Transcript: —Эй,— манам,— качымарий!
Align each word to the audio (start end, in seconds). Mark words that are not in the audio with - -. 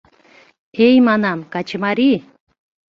—Эй,— 0.85 0.95
манам,— 1.07 1.39
качымарий! 1.53 2.17